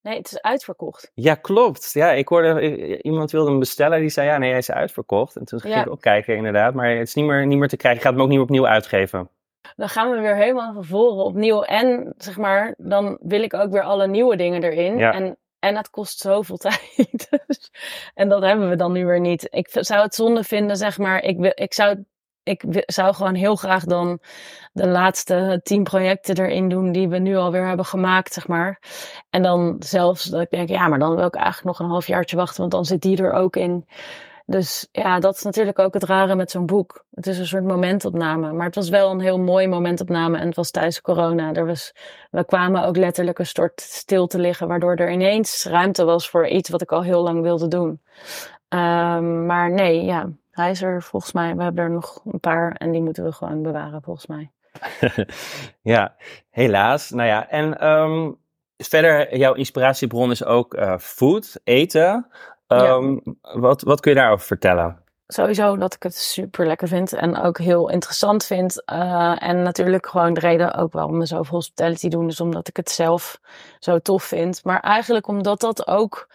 [0.02, 1.12] Nee, het is uitverkocht.
[1.14, 1.92] Ja, klopt.
[1.94, 5.36] Ja, ik hoorde, iemand wilde hem bestellen, die zei ja, nee, hij is uitverkocht.
[5.36, 5.82] En toen ging ja.
[5.82, 6.74] ik ook kijken, inderdaad.
[6.74, 8.02] Maar het is niet meer, niet meer te krijgen.
[8.02, 9.30] Je gaat hem ook niet opnieuw uitgeven.
[9.76, 11.62] Dan gaan we weer helemaal vervolgen opnieuw.
[11.64, 14.98] En zeg maar, dan wil ik ook weer alle nieuwe dingen erin.
[14.98, 15.14] Ja.
[15.14, 17.30] En en het kost zoveel tijd.
[18.14, 19.48] en dat hebben we dan nu weer niet.
[19.50, 21.24] Ik zou het zonde vinden, zeg maar.
[21.24, 22.04] Ik, wil, ik, zou,
[22.44, 24.20] ik zou gewoon heel graag dan
[24.74, 28.82] de laatste tien projecten erin doen die we nu alweer hebben gemaakt, zeg maar.
[29.30, 32.36] En dan zelfs dat ik denk, ja, maar dan wil ik eigenlijk nog een halfjaartje
[32.36, 33.86] wachten, want dan zit die er ook in.
[34.50, 37.06] Dus ja, dat is natuurlijk ook het rare met zo'n boek.
[37.12, 38.52] Het is een soort momentopname.
[38.52, 40.38] Maar het was wel een heel mooi momentopname.
[40.38, 41.54] En het was tijdens corona.
[41.54, 41.94] Er was,
[42.32, 44.68] we kwamen ook letterlijk een soort stil te liggen.
[44.68, 48.02] Waardoor er ineens ruimte was voor iets wat ik al heel lang wilde doen.
[48.70, 51.56] Um, maar nee, ja, hij is er volgens mij.
[51.56, 52.72] We hebben er nog een paar.
[52.72, 54.52] En die moeten we gewoon bewaren volgens mij.
[55.94, 56.16] ja,
[56.50, 57.10] helaas.
[57.10, 58.38] Nou ja, en um,
[58.78, 62.28] verder, jouw inspiratiebron is ook uh, food, eten.
[62.72, 63.60] Um, ja.
[63.60, 65.04] wat, wat kun je daarover vertellen?
[65.28, 68.84] Sowieso dat ik het super lekker vind en ook heel interessant vind.
[68.94, 72.78] Uh, en natuurlijk gewoon de reden ook waarom we zoveel hospitality doen, is omdat ik
[72.78, 73.40] het zelf
[73.80, 74.64] zo tof vind.
[74.64, 76.30] Maar eigenlijk omdat dat ook.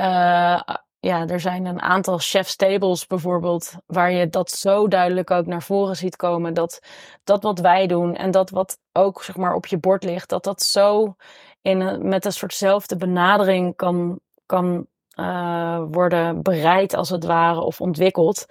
[0.00, 0.60] Uh,
[1.00, 5.62] ja, er zijn een aantal chef's tables bijvoorbeeld, waar je dat zo duidelijk ook naar
[5.62, 6.54] voren ziet komen.
[6.54, 6.80] Dat
[7.24, 10.44] dat wat wij doen en dat wat ook zeg maar op je bord ligt, dat
[10.44, 11.14] dat zo
[11.62, 14.86] in met een soortzelfde benadering kan, kan
[15.20, 18.46] uh, worden bereid als het ware of ontwikkeld.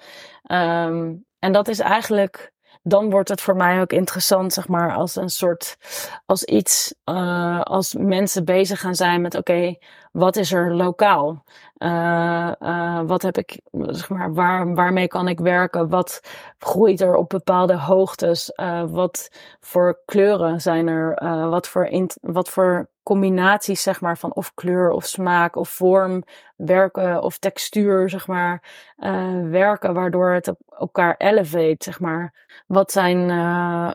[0.51, 5.15] Um, en dat is eigenlijk, dan wordt het voor mij ook interessant, zeg maar, als
[5.15, 5.77] een soort,
[6.25, 9.75] als iets, uh, als mensen bezig gaan zijn met, oké,
[10.11, 11.43] wat is er lokaal?
[11.77, 15.89] Uh, wat heb ik, zeg maar, waar, waarmee kan ik werken?
[15.89, 16.21] Wat
[16.59, 18.51] groeit er op bepaalde hoogtes?
[18.87, 21.23] Wat voor kleuren zijn er?
[21.49, 26.23] wat, voor wat voor combinaties, zeg maar, van of kleur of smaak of vorm
[26.55, 28.63] werken of textuur, zeg maar,
[28.97, 32.33] uh, werken, waardoor het elkaar elevate, zeg maar.
[32.67, 33.91] Wat zijn uh,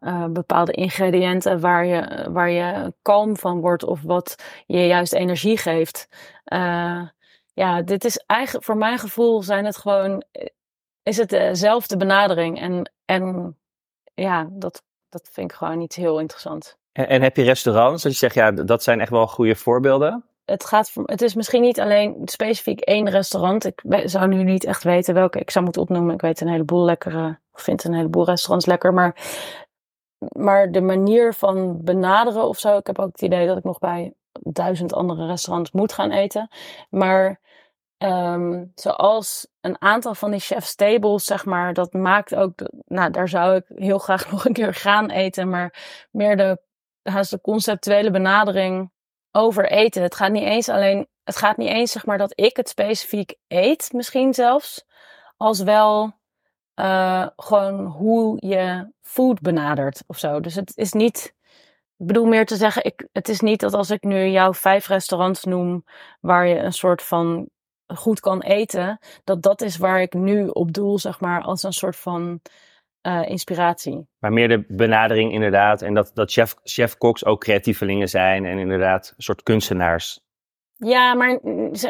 [0.00, 4.34] uh, bepaalde ingrediënten waar je, waar je kalm van wordt of wat
[4.66, 6.08] je juist energie geeft.
[7.54, 10.24] ja, dit is eigenlijk, voor mijn gevoel zijn het gewoon,
[11.02, 13.56] is het dezelfde benadering en, en
[14.14, 16.78] ja, dat, dat vind ik gewoon iets heel interessant.
[16.94, 20.24] En, en, heb je restaurants dat je zegt, ja, dat zijn echt wel goede voorbeelden?
[20.44, 23.64] Het, gaat, het is misschien niet alleen specifiek één restaurant.
[23.64, 26.14] Ik zou nu niet echt weten welke ik zou moeten opnoemen.
[26.14, 28.94] Ik weet een heleboel lekkere, of vind een heleboel restaurants lekker.
[28.94, 29.16] Maar,
[30.18, 32.76] maar de manier van benaderen of zo.
[32.76, 36.48] Ik heb ook het idee dat ik nog bij duizend andere restaurants moet gaan eten.
[36.90, 37.40] Maar
[37.98, 42.52] um, zoals een aantal van die chef's tables, zeg maar, dat maakt ook.
[42.86, 45.48] Nou, daar zou ik heel graag nog een keer gaan eten.
[45.48, 45.74] Maar
[46.10, 46.58] meer de
[47.10, 48.92] haast de conceptuele benadering
[49.30, 50.02] over eten.
[50.02, 53.34] Het gaat niet eens alleen het gaat niet eens zeg maar dat ik het specifiek
[53.48, 54.84] eet, misschien zelfs,
[55.36, 56.12] als wel
[56.74, 60.40] uh, gewoon hoe je food benadert of zo.
[60.40, 61.34] Dus het is niet,
[61.96, 64.86] ik bedoel meer te zeggen, ik, het is niet dat als ik nu jouw vijf
[64.86, 65.84] restaurants noem
[66.20, 67.48] waar je een soort van
[67.86, 71.72] goed kan eten, dat dat is waar ik nu op doel, zeg maar, als een
[71.72, 72.40] soort van
[73.06, 74.06] uh, inspiratie.
[74.18, 75.82] Maar meer de benadering inderdaad.
[75.82, 80.20] En dat, dat chef, chef-koks ook creatievelingen zijn en inderdaad een soort kunstenaars.
[80.76, 81.38] Ja, maar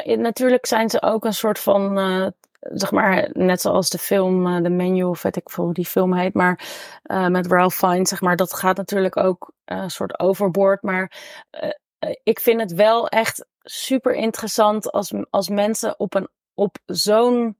[0.05, 2.27] natuurlijk zijn ze ook een soort van, uh,
[2.61, 5.87] zeg maar, net zoals de film, uh, de menu, of weet ik veel hoe die
[5.87, 6.61] film heet, maar
[7.29, 10.83] met Ralph Fiennes, zeg maar, dat gaat natuurlijk ook een soort overboord.
[10.83, 11.12] Maar
[12.22, 17.57] ik vind het wel echt super interessant als, als mensen op, een, op zo'n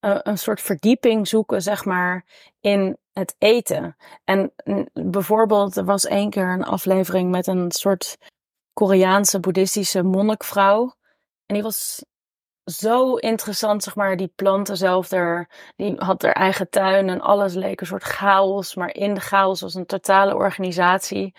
[0.00, 2.24] een soort verdieping zoeken, zeg maar,
[2.60, 3.96] in het eten.
[4.24, 4.52] En
[4.92, 8.16] bijvoorbeeld, er was één keer een aflevering met een soort
[8.72, 10.94] Koreaanse boeddhistische monnikvrouw.
[11.46, 12.04] En die was
[12.64, 14.16] zo interessant, zeg maar.
[14.16, 18.74] Die planten zelf er, die had haar eigen tuin en alles leek een soort chaos.
[18.74, 21.34] Maar in de chaos was een totale organisatie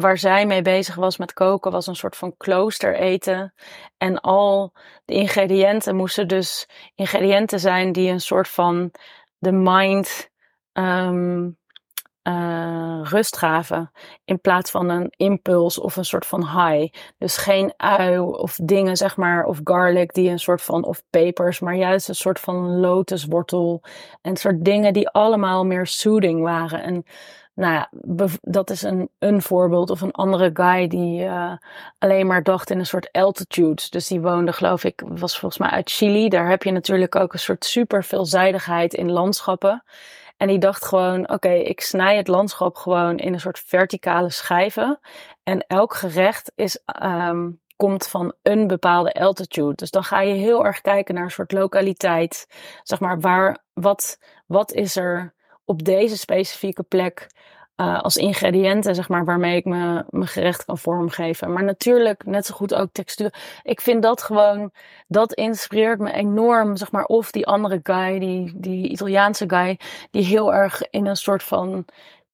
[0.00, 3.54] waar zij mee bezig was met koken, was een soort van klooster eten.
[3.96, 4.72] En al
[5.04, 8.90] de ingrediënten moesten dus ingrediënten zijn die een soort van
[9.38, 10.30] de mind
[10.72, 11.58] um,
[12.22, 13.90] uh, rust gaven.
[14.24, 16.94] In plaats van een impuls of een soort van high.
[17.18, 21.60] Dus geen ui of dingen, zeg maar, of garlic die een soort van, of pepers,
[21.60, 23.82] maar juist een soort van lotuswortel.
[24.22, 26.82] En soort dingen die allemaal meer soothing waren.
[26.82, 27.04] En
[27.56, 27.90] nou ja,
[28.40, 29.90] dat is een, een voorbeeld.
[29.90, 31.52] Of een andere guy die uh,
[31.98, 33.82] alleen maar dacht in een soort altitude.
[33.90, 36.28] Dus die woonde, geloof ik, was volgens mij uit Chili.
[36.28, 39.82] Daar heb je natuurlijk ook een soort super veelzijdigheid in landschappen.
[40.36, 44.98] En die dacht gewoon, oké, ik snij het landschap gewoon in een soort verticale schijven.
[45.42, 49.74] En elk gerecht is, um, komt van een bepaalde altitude.
[49.74, 52.46] Dus dan ga je heel erg kijken naar een soort lokaliteit.
[52.82, 57.26] Zeg maar, waar, wat, wat is er op deze specifieke plek
[57.76, 61.52] uh, als ingrediënten, zeg maar, waarmee ik me, mijn gerecht kan vormgeven.
[61.52, 63.60] Maar natuurlijk net zo goed ook textuur.
[63.62, 64.70] Ik vind dat gewoon,
[65.08, 67.04] dat inspireert me enorm, zeg maar.
[67.04, 69.78] Of die andere guy, die, die Italiaanse guy,
[70.10, 71.84] die heel erg in een soort van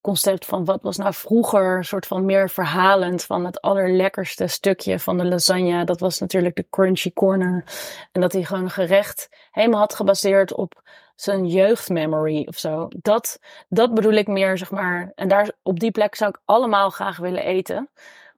[0.00, 4.98] concept van wat was nou vroeger, een soort van meer verhalend van het allerlekkerste stukje
[4.98, 5.85] van de lasagne.
[5.85, 7.64] Dat was natuurlijk de crunchy corner.
[8.12, 10.83] En dat hij gewoon gerecht helemaal had gebaseerd op
[11.14, 12.88] zijn jeugdmemory of zo.
[12.88, 15.12] Dat, dat bedoel ik meer, zeg maar.
[15.14, 17.90] En daar, op die plek zou ik allemaal graag willen eten.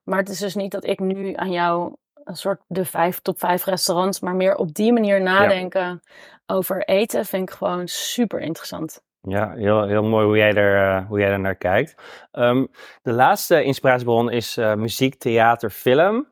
[0.03, 3.39] Maar het is dus niet dat ik nu aan jou een soort de vijf top
[3.39, 6.03] vijf restaurants, maar meer op die manier nadenken
[6.47, 9.03] over eten vind ik gewoon super interessant.
[9.21, 11.95] Ja, heel, heel mooi hoe jij er, uh, hoe jij er naar kijkt.
[12.33, 12.69] Um,
[13.03, 16.27] de laatste inspiratiebron is uh, muziek, theater, film.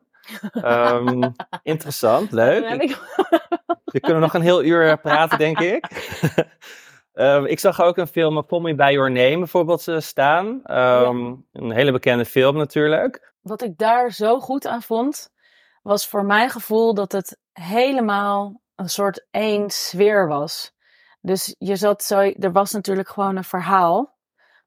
[0.65, 2.99] Um, interessant, leuk.
[3.93, 5.87] We kunnen nog een heel uur praten, denk ik.
[7.15, 10.47] um, ik zag ook een film, Call Me By Your Name, bijvoorbeeld uh, staan.
[10.47, 11.61] Um, ja.
[11.61, 13.33] Een hele bekende film natuurlijk.
[13.41, 15.31] Wat ik daar zo goed aan vond,
[15.83, 20.73] was voor mijn gevoel dat het helemaal een soort één sfeer was.
[21.21, 24.13] Dus je zat zo, er was natuurlijk gewoon een verhaal.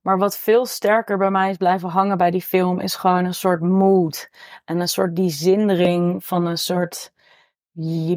[0.01, 3.33] Maar wat veel sterker bij mij is blijven hangen bij die film, is gewoon een
[3.33, 4.29] soort mood.
[4.65, 7.13] En een soort die zindering van een soort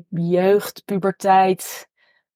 [0.08, 1.88] jeugd, puberteit,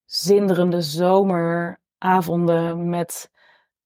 [0.04, 3.30] zinderende zomeravonden met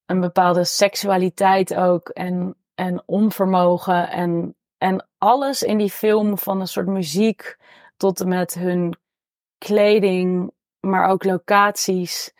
[0.06, 6.68] een bepaalde seksualiteit ook en, en onvermogen en, en alles in die film van een
[6.68, 7.56] soort muziek
[7.96, 8.96] tot en met hun
[9.58, 12.34] kleding, maar ook locaties,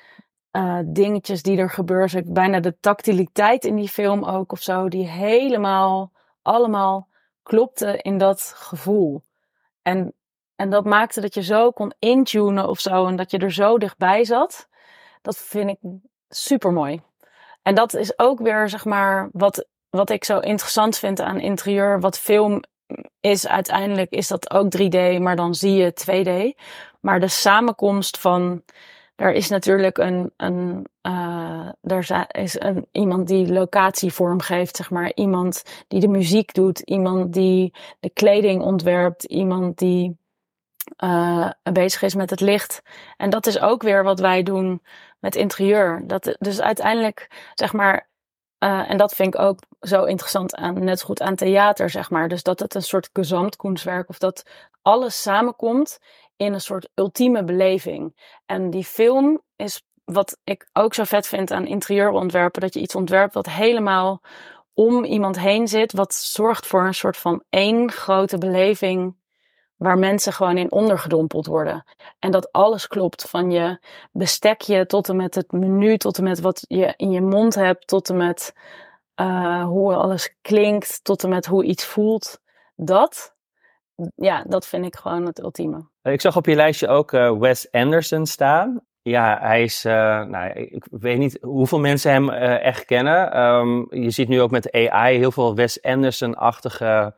[0.52, 2.32] uh, dingetjes die er gebeuren.
[2.32, 7.08] Bijna de tactiliteit in die film ook of zo, die helemaal allemaal
[7.42, 9.22] klopte in dat gevoel.
[9.82, 10.14] En
[10.56, 13.06] en dat maakte dat je zo kon intunen of zo.
[13.06, 14.68] En dat je er zo dichtbij zat.
[15.22, 15.78] Dat vind ik
[16.28, 17.02] super mooi.
[17.62, 22.00] En dat is ook weer, zeg maar, wat, wat ik zo interessant vind aan interieur.
[22.00, 22.62] Wat film
[23.20, 26.60] is uiteindelijk, is dat ook 3D, maar dan zie je 2D.
[27.00, 28.62] Maar de samenkomst van.
[29.16, 35.12] Er is natuurlijk een, een, uh, er is een, iemand die locatie vormgeeft, zeg maar.
[35.14, 40.16] Iemand die de muziek doet, iemand die de kleding ontwerpt, iemand die
[41.04, 42.82] uh, bezig is met het licht.
[43.16, 44.82] En dat is ook weer wat wij doen
[45.18, 46.02] met interieur.
[46.06, 48.08] Dat, dus uiteindelijk, zeg maar,
[48.64, 52.28] uh, en dat vind ik ook zo interessant aan, net goed aan theater, zeg maar.
[52.28, 54.42] Dus dat het een soort gezamtkunstwerk of dat
[54.82, 55.98] alles samenkomt
[56.36, 58.16] in een soort ultieme beleving.
[58.46, 62.94] En die film is wat ik ook zo vet vind aan interieurontwerpen, dat je iets
[62.94, 64.22] ontwerpt wat helemaal
[64.74, 69.16] om iemand heen zit, wat zorgt voor een soort van één grote beleving
[69.76, 71.84] waar mensen gewoon in ondergedompeld worden.
[72.18, 73.78] En dat alles klopt, van je
[74.12, 77.86] bestekje tot en met het menu, tot en met wat je in je mond hebt,
[77.86, 78.54] tot en met
[79.20, 82.40] uh, hoe alles klinkt, tot en met hoe iets voelt.
[82.74, 83.34] Dat,
[84.14, 85.88] ja, dat vind ik gewoon het ultieme.
[86.02, 88.80] Ik zag op je lijstje ook uh, Wes Anderson staan.
[89.02, 93.40] Ja, hij is, nou, ik weet niet hoeveel mensen hem echt kennen.
[93.40, 97.14] Um, je ziet nu ook met AI heel veel Wes Anderson-achtige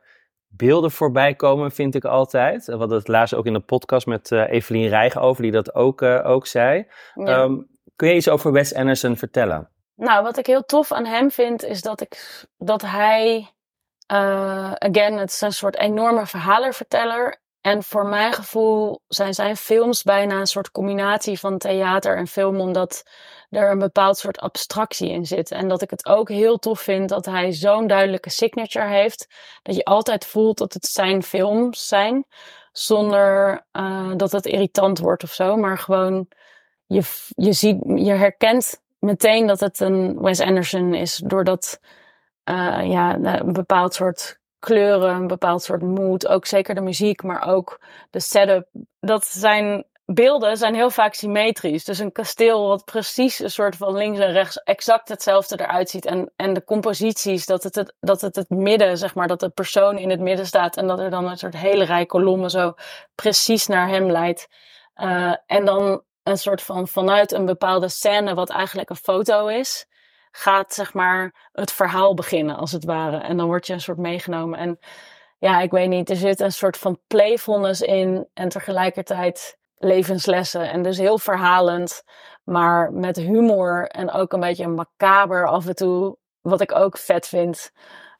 [0.49, 2.65] beelden voorbij komen, vind ik altijd.
[2.65, 5.75] We hadden het laatst ook in de podcast met uh, Evelien Rijg over, die dat
[5.75, 6.87] ook, uh, ook zei.
[7.13, 7.41] Ja.
[7.41, 9.69] Um, kun je iets over Wes Anderson vertellen?
[9.95, 13.37] Nou, wat ik heel tof aan hem vind, is dat, ik, dat hij,
[14.11, 17.41] uh, again, het is een soort enorme verhalenverteller.
[17.61, 22.59] En voor mijn gevoel zijn zijn films bijna een soort combinatie van theater en film,
[22.59, 23.03] omdat
[23.49, 25.51] er een bepaald soort abstractie in zit.
[25.51, 29.27] En dat ik het ook heel tof vind dat hij zo'n duidelijke signature heeft,
[29.63, 32.25] dat je altijd voelt dat het zijn films zijn,
[32.71, 36.27] zonder uh, dat het irritant wordt of zo, maar gewoon
[36.85, 37.01] je,
[37.35, 41.79] je, ziet, je herkent meteen dat het een Wes Anderson is, doordat
[42.49, 46.27] uh, ja, een bepaald soort kleuren, een bepaald soort mood.
[46.27, 48.67] Ook zeker de muziek, maar ook de setup.
[48.99, 51.83] Dat zijn beelden zijn heel vaak symmetrisch.
[51.83, 56.05] Dus een kasteel wat precies een soort van links en rechts exact hetzelfde eruit ziet.
[56.05, 59.49] En, en de composities, dat het het, dat het het midden, zeg maar, dat de
[59.49, 60.77] persoon in het midden staat.
[60.77, 62.73] En dat er dan een soort hele rij kolommen zo
[63.15, 64.47] precies naar hem leidt.
[64.95, 69.87] Uh, en dan een soort van vanuit een bepaalde scène, wat eigenlijk een foto is
[70.31, 73.17] gaat zeg maar het verhaal beginnen, als het ware.
[73.17, 74.59] En dan word je een soort meegenomen.
[74.59, 74.79] En
[75.37, 80.71] ja, ik weet niet, er zit een soort van playfulness in en tegelijkertijd levenslessen.
[80.71, 82.03] En dus heel verhalend,
[82.43, 86.17] maar met humor en ook een beetje macaber af en toe.
[86.41, 87.71] Wat ik ook vet vind.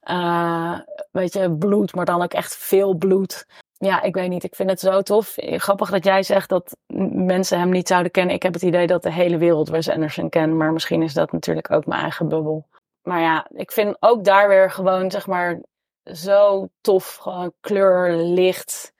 [0.03, 0.79] Uh,
[1.11, 3.45] weet je, bloed, maar dan ook echt veel bloed
[3.79, 4.43] ja, ik weet niet.
[4.43, 5.33] Ik vind het zo tof.
[5.37, 6.77] Grappig dat jij zegt dat
[7.13, 8.35] mensen hem niet zouden kennen.
[8.35, 10.53] Ik heb het idee dat de hele wereld Wes Anderson kent.
[10.53, 12.67] Maar misschien is dat natuurlijk ook mijn eigen bubbel.
[13.03, 15.61] Maar ja, ik vind ook daar weer gewoon, zeg maar,
[16.03, 17.15] zo tof.
[17.15, 18.93] Gewoon kleur, licht,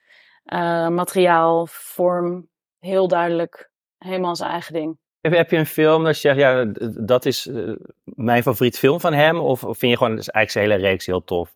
[0.44, 2.48] uh, materiaal, vorm.
[2.78, 3.70] Heel duidelijk.
[3.98, 4.98] Helemaal zijn eigen ding.
[5.20, 6.64] Heb je een film dat je zegt, ja,
[7.04, 9.38] dat is uh, mijn favoriet film van hem?
[9.38, 11.54] Of vind je gewoon, eigenlijk zijn hele reeks heel tof?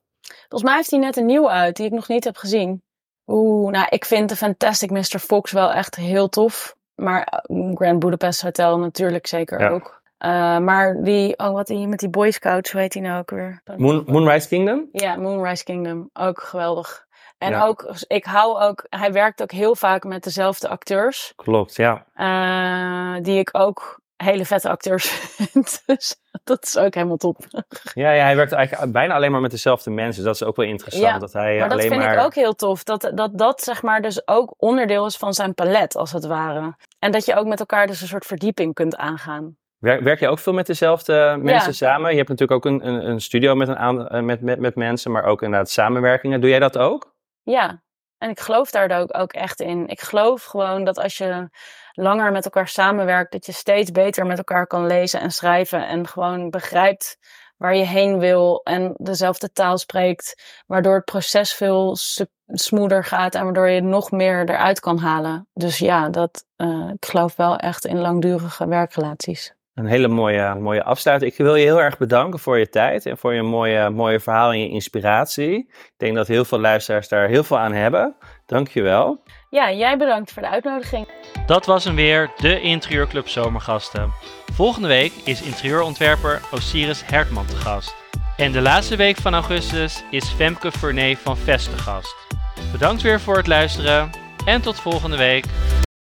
[0.48, 2.82] Volgens mij heeft hij net een nieuwe uit, die ik nog niet heb gezien.
[3.26, 5.18] Oeh, nou, ik vind de Fantastic Mr.
[5.18, 6.76] Fox wel echt heel tof.
[6.94, 10.02] Maar eh, Grand Budapest Hotel natuurlijk zeker ook.
[10.18, 13.30] Uh, maar die, oh wat die met die Boy Scouts, hoe heet die nou ook
[13.30, 13.62] weer?
[13.76, 14.88] Moon, Moonrise Kingdom?
[14.92, 16.10] Ja, Moonrise Kingdom.
[16.12, 17.06] Ook geweldig.
[17.38, 17.66] En ja.
[17.66, 21.32] ook, ik hou ook, hij werkt ook heel vaak met dezelfde acteurs.
[21.36, 22.06] Klopt, ja.
[22.16, 25.32] Uh, die ik ook hele vette acteurs.
[25.86, 27.36] Dus dat is ook helemaal top.
[27.94, 30.24] Ja, ja, hij werkt eigenlijk bijna alleen maar met dezelfde mensen.
[30.24, 31.04] Dat is ook wel interessant.
[31.04, 32.14] Ja, dat hij maar dat alleen vind maar...
[32.14, 32.84] ik ook heel tof.
[32.84, 36.76] Dat, dat dat zeg maar dus ook onderdeel is van zijn palet, als het ware.
[36.98, 39.56] En dat je ook met elkaar dus een soort verdieping kunt aangaan.
[39.78, 41.76] Werk, je ook veel met dezelfde mensen ja.
[41.76, 42.10] samen?
[42.10, 45.10] Je hebt natuurlijk ook een, een, een studio met, een aan, met, met, met mensen,
[45.10, 46.40] maar ook inderdaad samenwerkingen.
[46.40, 47.14] Doe jij dat ook?
[47.42, 47.82] Ja,
[48.18, 49.86] en ik geloof daar ook, ook echt in.
[49.86, 51.48] Ik geloof gewoon dat als je
[51.92, 56.08] langer met elkaar samenwerkt, dat je steeds beter met elkaar kan lezen en schrijven en
[56.08, 57.18] gewoon begrijpt
[57.56, 61.96] waar je heen wil en dezelfde taal spreekt, waardoor het proces veel
[62.46, 65.48] smoother gaat en waardoor je nog meer eruit kan halen.
[65.52, 69.54] Dus ja, dat, uh, ik geloof wel echt in langdurige werkrelaties.
[69.74, 71.32] Een hele mooie, mooie afsluiting.
[71.32, 74.50] Ik wil je heel erg bedanken voor je tijd en voor je mooie, mooie verhaal
[74.50, 75.58] en je inspiratie.
[75.58, 78.16] Ik denk dat heel veel luisteraars daar heel veel aan hebben.
[78.46, 79.22] Dank je wel.
[79.50, 81.08] Ja, jij bedankt voor de uitnodiging.
[81.46, 84.12] Dat was hem weer, de Interieurclub Zomergasten.
[84.52, 87.94] Volgende week is interieurontwerper Osiris Hertman te gast.
[88.36, 92.16] En de laatste week van augustus is Femke Fournet van Vest te gast.
[92.72, 94.10] Bedankt weer voor het luisteren
[94.46, 95.44] en tot volgende week.